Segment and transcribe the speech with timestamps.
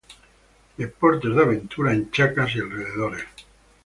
[0.77, 3.23] Deportes de aventura en Chacas y alrededores.